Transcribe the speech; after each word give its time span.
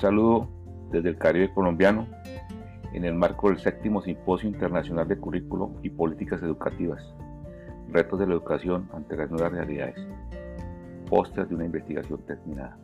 saludo 0.00 0.48
desde 0.90 1.10
el 1.10 1.18
Caribe 1.18 1.52
colombiano 1.52 2.06
en 2.92 3.04
el 3.04 3.14
marco 3.14 3.48
del 3.48 3.58
séptimo 3.58 4.02
Simposio 4.02 4.48
Internacional 4.48 5.06
de 5.06 5.18
Currículo 5.18 5.72
y 5.82 5.90
Políticas 5.90 6.42
Educativas, 6.42 7.02
Retos 7.90 8.18
de 8.18 8.26
la 8.26 8.32
Educación 8.32 8.88
ante 8.94 9.16
las 9.16 9.30
Nuevas 9.30 9.52
Realidades, 9.52 10.00
póster 11.08 11.46
de 11.46 11.54
una 11.54 11.66
investigación 11.66 12.20
terminada. 12.26 12.76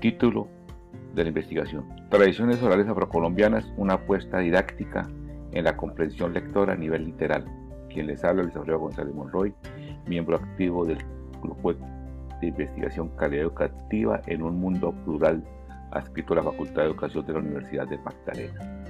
Título 0.00 0.46
de 1.14 1.24
la 1.24 1.28
investigación. 1.28 1.84
Tradiciones 2.08 2.62
orales 2.62 2.86
afrocolombianas, 2.88 3.70
una 3.76 3.94
apuesta 3.94 4.38
didáctica 4.38 5.08
en 5.52 5.64
la 5.64 5.76
comprensión 5.76 6.32
lectora 6.32 6.74
a 6.74 6.76
nivel 6.76 7.04
literal. 7.04 7.44
Quien 7.92 8.06
les 8.06 8.22
habla, 8.22 8.44
Luis 8.44 8.54
Alfredo 8.54 8.78
González 8.78 9.14
Monroy, 9.14 9.52
miembro 10.06 10.36
activo 10.36 10.84
del 10.84 10.98
Grupo 11.42 11.74
Investigación 12.46 13.08
Calidad 13.16 13.42
Educativa 13.42 14.20
en 14.26 14.42
un 14.42 14.60
Mundo 14.60 14.92
Plural, 15.04 15.42
adscrito 15.90 16.32
a 16.32 16.36
la 16.36 16.42
Facultad 16.44 16.82
de 16.82 16.88
Educación 16.88 17.26
de 17.26 17.32
la 17.32 17.38
Universidad 17.40 17.88
de 17.88 17.98
Magdalena. 17.98 18.84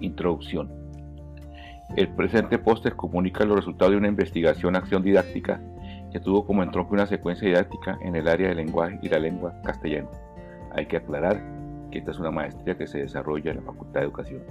Introducción. 0.00 0.70
El 1.96 2.08
presente 2.08 2.58
póster 2.58 2.96
comunica 2.96 3.44
los 3.44 3.56
resultados 3.56 3.92
de 3.92 3.98
una 3.98 4.08
investigación 4.08 4.76
acción 4.76 5.02
didáctica 5.02 5.60
que 6.12 6.20
tuvo 6.20 6.46
como 6.46 6.62
entronque 6.62 6.94
una 6.94 7.06
secuencia 7.06 7.48
didáctica 7.48 7.98
en 8.02 8.16
el 8.16 8.28
área 8.28 8.48
del 8.48 8.58
lenguaje 8.58 8.98
y 9.02 9.08
la 9.08 9.18
lengua 9.18 9.54
castellano. 9.62 10.10
Hay 10.72 10.86
que 10.86 10.98
aclarar 10.98 11.42
que 11.90 11.98
esta 11.98 12.12
es 12.12 12.18
una 12.18 12.30
maestría 12.30 12.76
que 12.76 12.86
se 12.86 12.98
desarrolla 12.98 13.50
en 13.50 13.58
la 13.58 13.62
Facultad 13.62 14.00
de 14.00 14.06
Educación. 14.06 14.42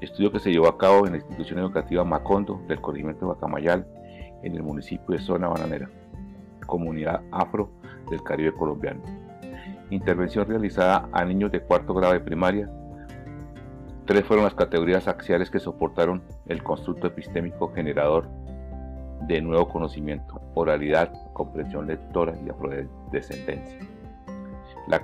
Estudio 0.00 0.32
que 0.32 0.40
se 0.40 0.50
llevó 0.50 0.68
a 0.68 0.78
cabo 0.78 1.06
en 1.06 1.12
la 1.12 1.18
institución 1.18 1.58
educativa 1.58 2.04
Macondo 2.04 2.62
del 2.68 2.80
corregimiento 2.80 3.26
de 3.26 3.32
Bacamayal 3.34 3.86
en 4.42 4.54
el 4.54 4.62
municipio 4.62 5.14
de 5.14 5.18
Zona 5.18 5.48
Bananera, 5.48 5.90
comunidad 6.70 7.20
afro 7.30 7.70
del 8.08 8.22
Caribe 8.22 8.54
colombiano. 8.54 9.02
Intervención 9.90 10.46
realizada 10.46 11.08
a 11.12 11.24
niños 11.24 11.52
de 11.52 11.60
cuarto 11.60 11.92
grado 11.92 12.14
de 12.14 12.20
primaria. 12.20 12.70
Tres 14.06 14.24
fueron 14.24 14.44
las 14.44 14.54
categorías 14.54 15.06
axiales 15.08 15.50
que 15.50 15.58
soportaron 15.58 16.22
el 16.46 16.62
constructo 16.62 17.08
epistémico 17.08 17.72
generador 17.74 18.28
de 19.26 19.42
nuevo 19.42 19.68
conocimiento, 19.68 20.40
oralidad, 20.54 21.12
comprensión 21.34 21.86
lectora 21.86 22.34
y 22.44 22.48
afrodescendencia. 22.48 23.78
La 24.88 25.02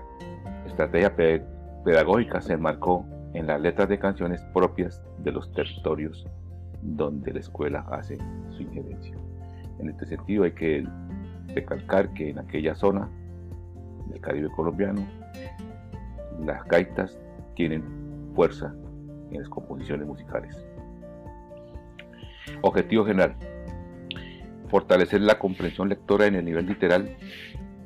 estrategia 0.66 1.14
pedagógica 1.84 2.40
se 2.40 2.54
enmarcó 2.54 3.04
en 3.34 3.46
las 3.46 3.60
letras 3.60 3.88
de 3.88 3.98
canciones 3.98 4.40
propias 4.54 5.02
de 5.18 5.32
los 5.32 5.52
territorios 5.52 6.26
donde 6.80 7.32
la 7.32 7.40
escuela 7.40 7.84
hace 7.90 8.16
su 8.50 8.62
injerencia. 8.62 9.14
En 9.78 9.90
este 9.90 10.06
sentido 10.06 10.44
hay 10.44 10.52
que 10.52 10.86
recalcar 11.54 12.12
que 12.12 12.30
en 12.30 12.38
aquella 12.38 12.74
zona 12.74 13.08
del 14.08 14.20
Caribe 14.20 14.48
colombiano 14.50 15.06
las 16.44 16.64
gaitas 16.66 17.18
tienen 17.54 17.82
fuerza 18.34 18.74
en 19.30 19.40
las 19.40 19.48
composiciones 19.48 20.06
musicales. 20.06 20.56
Objetivo 22.62 23.04
general. 23.04 23.34
Fortalecer 24.68 25.20
la 25.20 25.38
comprensión 25.38 25.88
lectora 25.88 26.26
en 26.26 26.34
el 26.34 26.44
nivel 26.44 26.66
literal 26.66 27.16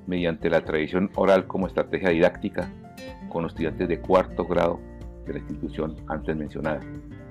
mediante 0.07 0.51
la 0.51 0.63
tradición 0.63 1.11
oral 1.15 1.47
como 1.47 1.67
estrategia 1.67 2.11
didáctica 2.11 2.71
con 3.29 3.43
los 3.43 3.53
estudiantes 3.53 3.89
de 3.89 4.01
cuarto 4.01 4.45
grado 4.45 4.81
de 5.27 5.35
la 5.35 5.39
institución 5.39 5.97
antes 6.09 6.37
mencionada, 6.37 6.81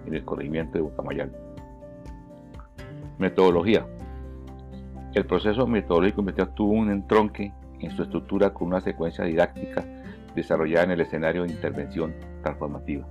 en 0.05 0.13
el 0.13 0.23
corregimiento 0.23 0.77
de 0.77 0.81
Bucamayal. 0.81 1.31
Metodología. 3.17 3.85
El 5.13 5.25
proceso 5.25 5.65
metodológico 5.65 6.21
investigado 6.21 6.53
tuvo 6.53 6.73
un 6.73 6.91
entronque 6.91 7.51
en 7.79 7.91
su 7.91 8.03
estructura 8.03 8.53
con 8.53 8.67
una 8.67 8.79
secuencia 8.79 9.23
didáctica 9.25 9.83
desarrollada 10.35 10.85
en 10.85 10.91
el 10.91 11.01
escenario 11.01 11.43
de 11.43 11.51
intervención 11.51 12.13
transformativa. 12.43 13.07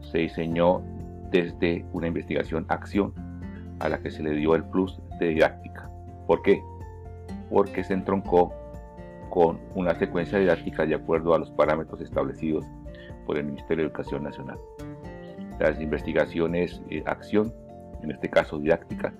Se 0.00 0.18
diseñó 0.18 0.82
desde 1.30 1.84
una 1.92 2.08
investigación-acción 2.08 3.12
a 3.78 3.90
la 3.90 4.00
que 4.00 4.10
se 4.10 4.22
le 4.22 4.32
dio 4.32 4.54
el 4.54 4.64
plus 4.64 4.98
de 5.18 5.28
didáctica. 5.28 5.90
¿Por 6.26 6.42
qué? 6.42 6.62
Porque 7.50 7.84
se 7.84 7.92
entroncó 7.92 8.54
con 9.28 9.60
una 9.74 9.94
secuencia 9.94 10.38
didáctica 10.38 10.86
de 10.86 10.94
acuerdo 10.94 11.34
a 11.34 11.38
los 11.38 11.50
parámetros 11.50 12.00
establecidos 12.00 12.64
por 13.26 13.36
el 13.36 13.44
Ministerio 13.44 13.84
de 13.84 13.88
Educación 13.88 14.24
Nacional. 14.24 14.58
Las 15.58 15.78
investigaciones 15.78 16.80
eh, 16.88 17.02
acción, 17.06 17.52
en 18.02 18.10
este 18.10 18.30
caso 18.30 18.58
didáctica, 18.58 19.12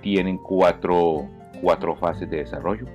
tienen 0.00 0.38
cuatro, 0.38 1.26
cuatro 1.60 1.96
fases 1.96 2.28
de 2.30 2.38
desarrollo, 2.38 2.86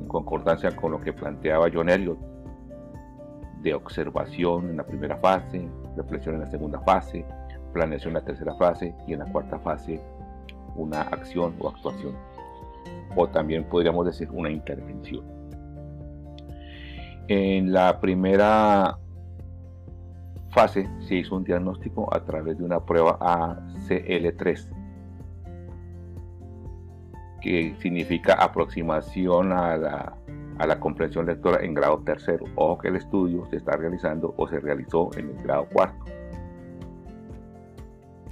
en 0.00 0.06
concordancia 0.08 0.74
con 0.74 0.92
lo 0.92 1.00
que 1.00 1.12
planteaba 1.12 1.68
John 1.72 1.88
Elliot, 1.88 2.18
de 3.62 3.74
observación 3.74 4.70
en 4.70 4.76
la 4.76 4.86
primera 4.86 5.16
fase, 5.16 5.68
reflexión 5.96 6.36
en 6.36 6.42
la 6.42 6.50
segunda 6.50 6.80
fase, 6.80 7.24
planeación 7.72 8.10
en 8.10 8.14
la 8.14 8.24
tercera 8.24 8.54
fase 8.54 8.94
y 9.06 9.12
en 9.12 9.18
la 9.20 9.26
cuarta 9.26 9.58
fase 9.58 10.00
una 10.76 11.02
acción 11.02 11.54
o 11.58 11.68
actuación 11.68 12.14
o 13.16 13.28
también 13.28 13.64
podríamos 13.64 14.06
decir 14.06 14.28
una 14.30 14.50
intervención. 14.50 15.24
En 17.28 17.72
la 17.72 18.00
primera 18.00 18.96
fase 20.50 20.88
se 21.00 21.16
hizo 21.16 21.36
un 21.36 21.44
diagnóstico 21.44 22.12
a 22.14 22.24
través 22.24 22.58
de 22.58 22.64
una 22.64 22.80
prueba 22.84 23.18
ACL3, 23.18 24.68
que 27.40 27.74
significa 27.80 28.34
aproximación 28.34 29.52
a 29.52 29.76
la, 29.76 30.14
a 30.58 30.66
la 30.66 30.80
comprensión 30.80 31.26
lectora 31.26 31.64
en 31.64 31.74
grado 31.74 31.98
tercero. 32.00 32.44
Ojo 32.56 32.78
que 32.78 32.88
el 32.88 32.96
estudio 32.96 33.46
se 33.50 33.56
está 33.56 33.76
realizando 33.76 34.34
o 34.36 34.48
se 34.48 34.60
realizó 34.60 35.10
en 35.16 35.30
el 35.30 35.42
grado 35.42 35.66
cuarto. 35.66 36.04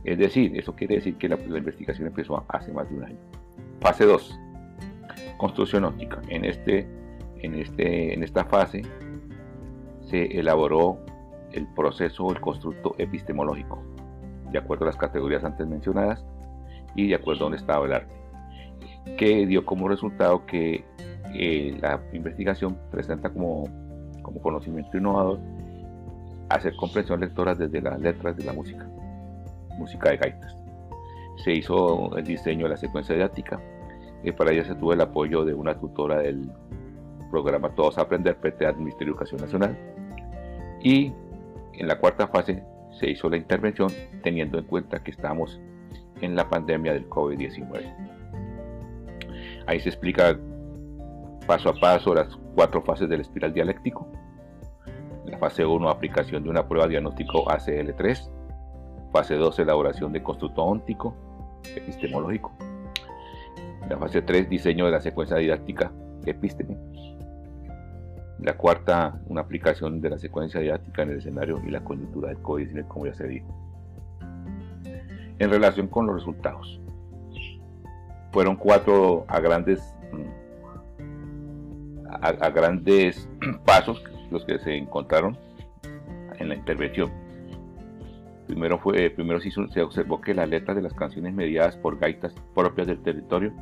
Es 0.04 0.18
decir, 0.18 0.56
eso 0.56 0.74
quiere 0.74 0.96
decir 0.96 1.16
que 1.16 1.28
la, 1.28 1.36
investigación 1.36 2.06
empezó 2.06 2.44
hace 2.48 2.72
más 2.72 2.88
de 2.88 2.96
un 2.96 3.04
año. 3.04 3.18
Fase 3.80 4.04
2 4.04 4.40
construcción 5.36 5.84
óptica. 5.84 6.20
En, 6.28 6.44
este, 6.44 6.86
en, 7.38 7.54
este, 7.54 8.14
en 8.14 8.22
esta 8.22 8.44
fase 8.44 8.82
se 10.08 10.38
elaboró 10.38 10.98
el 11.52 11.66
proceso, 11.74 12.30
el 12.30 12.40
constructo 12.40 12.94
epistemológico, 12.98 13.82
de 14.50 14.58
acuerdo 14.58 14.84
a 14.84 14.88
las 14.88 14.96
categorías 14.96 15.44
antes 15.44 15.66
mencionadas 15.66 16.24
y 16.94 17.08
de 17.08 17.14
acuerdo 17.14 17.42
a 17.42 17.44
donde 17.44 17.58
estaba 17.58 17.86
el 17.86 17.92
arte, 17.92 18.14
que 19.16 19.46
dio 19.46 19.64
como 19.64 19.88
resultado 19.88 20.44
que 20.46 20.84
eh, 21.34 21.76
la 21.80 22.00
investigación 22.12 22.76
presenta 22.90 23.30
como, 23.30 23.64
como 24.22 24.40
conocimiento 24.40 24.96
innovador 24.96 25.38
hacer 26.48 26.74
comprensión 26.76 27.20
lectora 27.20 27.54
desde 27.54 27.80
las 27.80 28.00
letras 28.00 28.36
de 28.36 28.44
la 28.44 28.52
música, 28.52 28.86
música 29.78 30.10
de 30.10 30.16
gaitas. 30.16 30.56
Se 31.44 31.52
hizo 31.52 32.16
el 32.16 32.24
diseño 32.24 32.64
de 32.64 32.70
la 32.70 32.76
secuencia 32.76 33.14
didáctica, 33.14 33.60
y 34.22 34.32
para 34.32 34.52
ella 34.52 34.64
se 34.64 34.74
tuvo 34.74 34.92
el 34.92 35.00
apoyo 35.00 35.44
de 35.44 35.54
una 35.54 35.78
tutora 35.78 36.18
del 36.18 36.50
programa 37.30 37.74
Todos 37.74 37.98
Aprender 37.98 38.36
PTA 38.36 38.72
del 38.72 38.78
Ministerio 38.78 39.06
de 39.06 39.10
Educación 39.10 39.40
Nacional. 39.40 39.78
Y 40.82 41.12
en 41.74 41.88
la 41.88 41.98
cuarta 41.98 42.26
fase 42.28 42.62
se 42.98 43.10
hizo 43.10 43.28
la 43.28 43.36
intervención 43.36 43.90
teniendo 44.22 44.58
en 44.58 44.64
cuenta 44.64 45.02
que 45.02 45.10
estamos 45.10 45.60
en 46.20 46.34
la 46.34 46.48
pandemia 46.48 46.94
del 46.94 47.08
COVID-19. 47.08 48.25
Ahí 49.66 49.80
se 49.80 49.88
explica 49.88 50.38
paso 51.46 51.70
a 51.70 51.74
paso 51.74 52.14
las 52.14 52.36
cuatro 52.54 52.82
fases 52.82 53.08
del 53.08 53.20
espiral 53.20 53.52
dialéctico. 53.52 54.08
la 55.26 55.38
fase 55.38 55.66
1, 55.66 55.90
aplicación 55.90 56.44
de 56.44 56.50
una 56.50 56.68
prueba 56.68 56.86
diagnóstico 56.86 57.44
ACL3. 57.46 58.30
Fase 59.12 59.34
2, 59.34 59.58
elaboración 59.58 60.12
de 60.12 60.22
constructo 60.22 60.62
óntico 60.62 61.16
epistemológico. 61.74 62.52
La 63.88 63.98
fase 63.98 64.22
3, 64.22 64.48
diseño 64.48 64.86
de 64.86 64.92
la 64.92 65.00
secuencia 65.00 65.36
didáctica 65.36 65.92
de 66.22 66.30
epísteme. 66.30 66.76
La 68.40 68.56
cuarta, 68.56 69.20
una 69.26 69.40
aplicación 69.40 70.00
de 70.00 70.10
la 70.10 70.18
secuencia 70.18 70.60
didáctica 70.60 71.02
en 71.02 71.10
el 71.10 71.18
escenario 71.18 71.60
y 71.66 71.70
la 71.70 71.82
coyuntura 71.82 72.28
del 72.28 72.38
COVID-19, 72.38 72.86
como 72.86 73.06
ya 73.06 73.14
se 73.14 73.26
dijo. 73.26 73.48
En 75.38 75.50
relación 75.50 75.88
con 75.88 76.06
los 76.06 76.16
resultados, 76.16 76.80
fueron 78.36 78.56
cuatro 78.56 79.24
a 79.28 79.40
grandes, 79.40 79.80
a 82.20 82.50
grandes 82.50 83.26
pasos 83.64 84.04
los 84.30 84.44
que 84.44 84.58
se 84.58 84.76
encontraron 84.76 85.38
en 86.38 86.50
la 86.50 86.54
intervención. 86.54 87.10
Primero, 88.46 88.78
fue, 88.78 89.08
primero 89.08 89.40
se, 89.40 89.50
se, 89.50 89.80
observó 89.80 90.20
que 90.20 90.34
las 90.34 90.50
letras 90.50 90.76
de 90.76 90.82
las 90.82 90.92
canciones 90.92 91.32
mediadas 91.32 91.78
por 91.78 91.98
gaitas 91.98 92.34
propias 92.54 92.86
del 92.88 93.02
territorio 93.02 93.54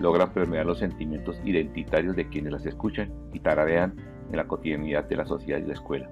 logran 0.00 0.32
permear 0.32 0.64
los 0.64 0.78
sentimientos 0.78 1.38
identitarios 1.44 2.16
de 2.16 2.26
quienes 2.26 2.54
las 2.54 2.64
escuchan 2.64 3.12
y 3.34 3.40
tararean 3.40 3.96
en 4.30 4.36
la 4.38 4.48
cotidianidad 4.48 5.04
de 5.10 5.16
la 5.16 5.26
sociedad 5.26 5.58
y 5.58 5.66
la 5.66 5.74
escuela. 5.74 6.08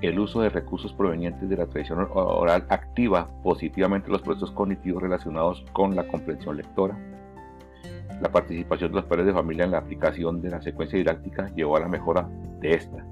El 0.00 0.18
uso 0.18 0.40
de 0.40 0.48
recursos 0.48 0.92
provenientes 0.92 1.48
de 1.48 1.56
la 1.56 1.66
tradición 1.66 2.08
oral 2.12 2.64
activa 2.68 3.28
positivamente 3.42 4.10
los 4.10 4.22
procesos 4.22 4.52
cognitivos 4.52 5.02
relacionados 5.02 5.64
con 5.72 5.96
la 5.96 6.06
comprensión 6.06 6.56
lectora. 6.56 6.96
La 8.20 8.30
participación 8.30 8.90
de 8.90 8.96
los 8.96 9.04
padres 9.06 9.26
de 9.26 9.32
familia 9.32 9.64
en 9.64 9.72
la 9.72 9.78
aplicación 9.78 10.40
de 10.40 10.50
la 10.50 10.62
secuencia 10.62 10.98
didáctica 10.98 11.48
llevó 11.54 11.76
a 11.76 11.80
la 11.80 11.88
mejora 11.88 12.28
de 12.60 12.74
esta. 12.74 13.04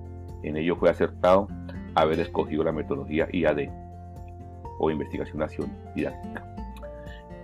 En 0.43 0.57
ello 0.57 0.77
fue 0.77 0.91
acertado 0.91 1.49
haber 1.95 2.21
escogido 2.21 2.63
la 2.63 2.73
metodología 2.73 3.29
IAD 3.33 3.69
o 4.79 4.91
investigación 4.91 5.43
acción 5.43 5.71
didáctica. 5.95 6.45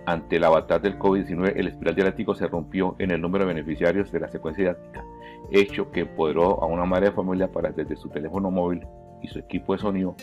Ante 0.05 0.35
el 0.35 0.43
avatar 0.43 0.81
del 0.81 0.99
COVID-19, 0.99 1.53
el 1.55 1.67
espiral 1.67 1.95
didáctico 1.95 2.35
se 2.35 2.47
rompió 2.47 2.95
en 2.99 3.11
el 3.11 3.21
número 3.21 3.45
de 3.45 3.53
beneficiarios 3.53 4.11
de 4.11 4.19
la 4.19 4.27
secuencia 4.27 4.63
didáctica, 4.63 5.03
hecho 5.51 5.91
que 5.91 6.01
empoderó 6.01 6.61
a 6.61 6.65
una 6.65 6.85
madre 6.85 7.07
de 7.07 7.15
familia 7.15 7.49
para 7.49 7.71
desde 7.71 7.95
su 7.95 8.09
teléfono 8.09 8.51
móvil 8.51 8.85
y 9.23 9.27
su 9.29 9.39
equipo 9.39 9.73
de 9.73 9.79
sonido 9.79 10.15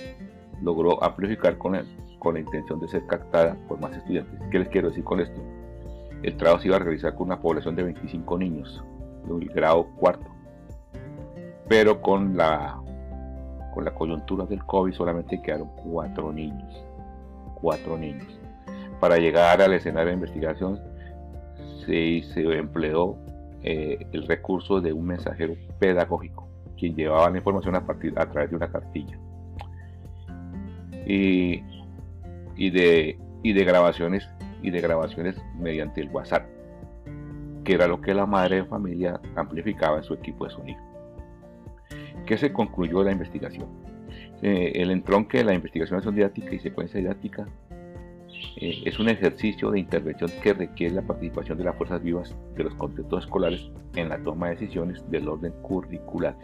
logró 0.63 1.03
amplificar 1.03 1.59
con, 1.59 1.77
con 2.19 2.35
la 2.35 2.41
intención 2.41 2.79
de 2.79 2.89
ser 2.89 3.07
captada 3.07 3.57
por 3.67 3.81
más 3.81 3.97
estudiantes. 3.97 4.39
¿Qué 4.51 4.59
les 4.61 4.69
quiero 4.69 4.91
decir 4.91 5.03
con 5.03 5.21
esto? 5.21 5.41
El 6.23 6.37
trabajo 6.37 6.61
se 6.61 6.69
iba 6.69 6.77
a 6.77 6.81
realizar 6.81 7.15
con 7.15 7.29
una 7.29 7.41
población 7.41 7.75
de 7.75 7.83
25 7.83 8.39
niños, 8.39 8.85
de 9.25 9.47
grado 9.47 9.87
cuarto, 9.97 10.27
pero 11.67 12.01
con 12.03 12.37
la, 12.37 12.79
con 13.73 13.85
la 13.85 13.95
coyuntura 13.95 14.45
del 14.45 14.65
COVID 14.65 14.93
solamente 14.93 15.41
quedaron 15.41 15.71
cuatro 15.77 16.33
niños. 16.33 16.85
Cuatro 17.55 17.97
niños. 17.97 18.39
Para 19.01 19.17
llegar 19.17 19.63
al 19.63 19.73
escenario 19.73 20.09
de 20.09 20.15
investigación 20.15 20.79
se, 21.87 22.23
se 22.35 22.41
empleó 22.59 23.17
eh, 23.63 24.07
el 24.13 24.27
recurso 24.27 24.81
de 24.81 24.93
un 24.93 25.07
mensajero 25.07 25.55
pedagógico 25.79 26.51
quien 26.81 26.97
llevaba 26.97 27.29
la 27.31 27.37
información 27.37 27.77
a, 27.77 27.87
partir, 27.87 28.15
a 28.17 28.29
través 28.31 28.51
de 28.51 28.57
una 28.57 28.73
cartilla. 28.73 29.19
Y, 31.07 31.63
y, 32.57 32.71
de, 32.71 33.19
y 33.43 33.53
de 33.53 33.65
grabaciones 33.65 34.27
y 34.63 34.71
de 34.71 34.81
grabaciones 34.81 35.37
mediante 35.59 36.01
el 36.01 36.09
WhatsApp, 36.09 36.47
que 37.65 37.75
era 37.75 37.87
lo 37.87 38.01
que 38.01 38.15
la 38.15 38.25
madre 38.25 38.57
de 38.57 38.65
familia 38.65 39.21
amplificaba 39.37 39.99
en 39.99 40.05
su 40.05 40.15
equipo 40.15 40.47
de 40.47 40.51
sonido. 40.51 40.81
¿Qué 42.27 42.39
se 42.39 42.53
concluyó 42.53 43.03
la 43.05 43.13
investigación? 43.13 43.69
Eh, 44.43 44.73
el 44.77 44.91
entronque 44.91 45.39
de 45.39 45.45
la 45.45 45.55
investigación 45.55 46.15
didáctica 46.15 46.55
y 46.55 46.61
secuencia 46.61 46.99
didáctica 46.99 47.47
eh, 48.57 48.83
es 48.85 48.99
un 48.99 49.09
ejercicio 49.09 49.71
de 49.71 49.81
intervención 49.81 50.31
que 50.43 50.53
requiere 50.53 50.95
la 50.95 51.03
participación 51.03 51.59
de 51.59 51.65
las 51.65 51.77
fuerzas 51.77 52.03
vivas 52.03 52.35
de 52.57 52.65
los 52.65 52.75
contextos 52.75 53.25
escolares 53.25 53.71
en 53.95 54.09
la 54.09 54.19
toma 54.23 54.49
de 54.49 54.57
decisiones 54.57 55.09
del 55.11 55.29
orden 55.29 55.53
curricular. 55.63 56.37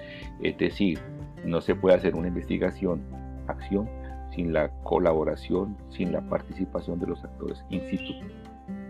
Es 0.43 0.57
decir, 0.59 0.99
no 1.45 1.61
se 1.61 1.75
puede 1.75 1.97
hacer 1.97 2.15
una 2.15 2.29
investigación, 2.29 3.03
acción, 3.47 3.89
sin 4.35 4.53
la 4.53 4.69
colaboración, 4.83 5.77
sin 5.91 6.13
la 6.13 6.21
participación 6.21 6.99
de 7.01 7.07
los 7.07 7.25
actores 7.25 7.65
in 7.71 7.81
situ, 7.89 8.13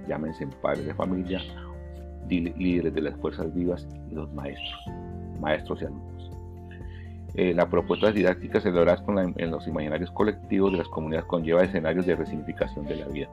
llámense 0.08 0.46
padres 0.62 0.86
de 0.86 0.94
familia, 0.94 1.40
líderes 2.28 2.94
de 2.94 3.00
las 3.00 3.16
fuerzas 3.16 3.54
vivas 3.54 3.86
y 4.10 4.14
los 4.14 4.32
maestros, 4.32 4.80
maestros 5.40 5.82
y 5.82 5.84
alumnos. 5.84 6.15
Eh, 7.38 7.52
la 7.52 7.68
propuesta 7.68 8.10
didáctica 8.10 8.62
celebradas 8.62 9.02
con 9.02 9.18
en 9.18 9.50
los 9.50 9.68
imaginarios 9.68 10.10
colectivos 10.10 10.72
de 10.72 10.78
las 10.78 10.88
comunidades 10.88 11.26
conlleva 11.26 11.64
escenarios 11.64 12.06
de 12.06 12.16
resignificación 12.16 12.86
de 12.86 12.96
la 12.96 13.06
vida. 13.08 13.28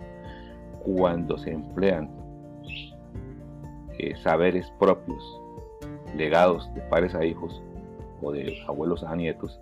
Cuando 0.84 1.38
se 1.38 1.52
emplean 1.52 2.12
eh, 3.98 4.14
saberes 4.18 4.70
propios, 4.78 5.40
legados 6.18 6.70
de 6.76 6.82
padres 6.82 7.16
a 7.16 7.24
hijos 7.24 7.64
o 8.22 8.34
de 8.34 8.62
abuelos 8.68 9.06
a 9.06 9.16
nietos, 9.16 9.62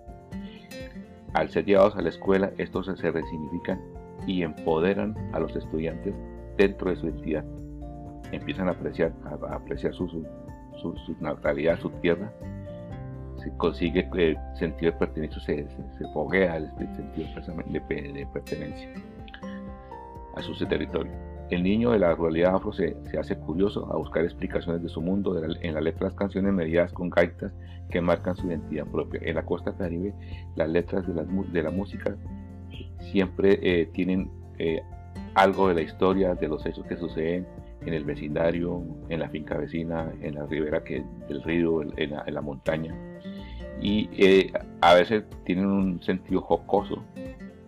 al 1.34 1.48
ser 1.48 1.64
llevados 1.64 1.94
a 1.94 2.02
la 2.02 2.08
escuela, 2.08 2.50
estos 2.58 2.86
se 2.86 3.10
resignifican 3.12 3.80
y 4.26 4.42
empoderan 4.42 5.16
a 5.32 5.38
los 5.38 5.54
estudiantes 5.54 6.14
dentro 6.56 6.90
de 6.90 6.96
su 6.96 7.06
identidad. 7.06 7.44
Empiezan 8.32 8.66
a 8.66 8.72
apreciar, 8.72 9.12
a 9.24 9.54
apreciar 9.54 9.94
su, 9.94 10.08
su 10.08 11.16
naturalidad, 11.20 11.78
su 11.78 11.90
tierra, 11.90 12.32
se 13.42 13.50
consigue 13.56 14.08
el 14.14 14.38
sentido 14.54 14.92
de 14.92 14.98
pertenencia, 14.98 15.40
se, 15.42 15.66
se, 15.98 16.08
foguea 16.12 16.56
el, 16.56 16.70
sentido 16.96 17.28
de, 17.66 18.26
pertenencia 18.32 18.88
a 20.36 20.42
su 20.42 20.54
territorio. 20.66 21.12
El 21.50 21.62
niño 21.62 21.90
de 21.90 21.98
la 21.98 22.14
ruralidad 22.14 22.54
afro 22.54 22.72
se, 22.72 22.96
hace 23.18 23.36
curioso 23.36 23.92
a 23.92 23.96
buscar 23.96 24.24
explicaciones 24.24 24.82
de 24.82 24.88
su 24.88 25.00
mundo 25.00 25.36
en 25.36 25.74
de 25.74 25.94
las 26.00 26.14
canciones 26.14 26.52
mediadas 26.52 26.92
con 26.92 27.10
gaitas 27.10 27.52
que 27.90 28.00
marcan 28.00 28.36
su 28.36 28.46
identidad 28.46 28.86
propia. 28.86 29.20
En 29.24 29.34
la 29.34 29.44
costa 29.44 29.76
caribe, 29.76 30.14
las 30.56 30.68
letras 30.68 31.06
de 31.06 31.14
la, 31.14 31.24
de 31.24 31.62
la 31.62 31.70
música 31.70 32.16
siempre 33.12 33.58
eh, 33.62 33.86
tienen 33.92 34.30
eh, 34.58 34.82
algo 35.34 35.68
de 35.68 35.74
la 35.74 35.82
historia, 35.82 36.34
de 36.34 36.48
los 36.48 36.64
hechos 36.64 36.86
que 36.86 36.96
suceden 36.96 37.46
en 37.84 37.92
el 37.92 38.04
vecindario, 38.04 38.82
en 39.08 39.20
la 39.20 39.28
finca 39.28 39.58
vecina, 39.58 40.10
en 40.22 40.36
la 40.36 40.46
ribera 40.46 40.84
que, 40.84 41.04
del 41.28 41.42
río, 41.42 41.82
en 41.82 42.34
la 42.34 42.40
montaña 42.40 42.94
y 43.82 44.08
eh, 44.12 44.52
a 44.80 44.94
veces 44.94 45.24
tienen 45.44 45.66
un 45.66 46.02
sentido 46.02 46.40
jocoso 46.40 47.02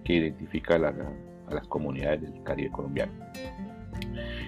que 0.05 0.15
identifica 0.15 0.77
a, 0.77 1.53
las 1.53 1.67
comunidades 1.67 2.23
del 2.23 2.43
Caribe 2.45 2.71
colombiano. 2.71 3.13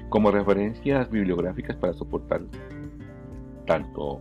Como 0.09 0.31
referencias 0.31 1.11
bibliográficas 1.11 1.77
para 1.77 1.93
soportar 1.93 2.43
tanto 3.67 4.21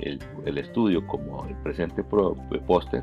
el, 0.00 0.58
estudio 0.58 1.06
como 1.06 1.46
el 1.46 1.56
presente 1.56 2.04
póster, 2.04 3.02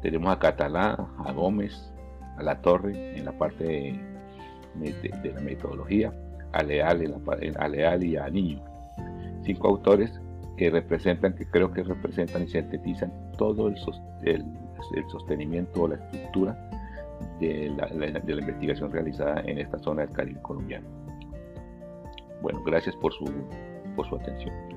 tenemos 0.00 0.32
a 0.32 0.38
Catalá, 0.38 1.06
a 1.18 1.32
Gómez, 1.32 1.92
a 2.38 2.42
La 2.42 2.60
Torre 2.62 3.18
en 3.18 3.26
la 3.26 3.32
parte 3.32 3.64
de, 4.74 5.32
la 5.34 5.40
metodología, 5.40 6.12
a 6.52 6.62
Leal, 6.62 7.14
a 7.58 7.68
Leal 7.68 8.04
y 8.04 8.16
a 8.16 8.28
Niño. 8.28 8.64
Cinco 9.44 9.68
autores 9.68 10.18
que 10.56 10.70
representan, 10.70 11.34
que 11.34 11.46
creo 11.46 11.72
que 11.72 11.82
representan 11.82 12.44
y 12.44 12.48
sintetizan 12.48 13.12
todo 13.36 13.68
el, 13.68 13.76
sostenimiento 15.10 15.82
o 15.82 15.88
la 15.88 15.96
estructura 15.96 16.70
de 17.40 17.70
la, 17.76 17.86
de 17.86 18.34
la, 18.34 18.40
investigación 18.40 18.92
realizada 18.92 19.40
en 19.42 19.58
esta 19.58 19.78
zona 19.78 20.02
del 20.02 20.14
Caribe 20.14 20.42
colombiano. 20.42 20.86
Bueno, 22.42 22.62
gracias 22.64 22.94
por 22.96 23.12
su, 23.12 23.24
por 23.96 24.08
su 24.08 24.16
atención. 24.16 24.73